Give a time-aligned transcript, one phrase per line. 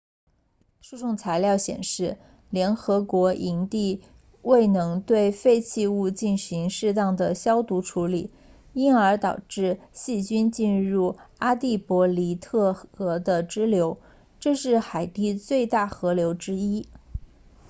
[0.81, 2.17] 诉讼材料显示
[2.49, 4.01] 联合国营地
[4.41, 8.31] 未能对废弃物进行适当的消毒处理
[8.73, 13.99] 因而导致细菌进入阿蒂博尼特河的支流
[14.39, 16.87] 这是海地最大河流之一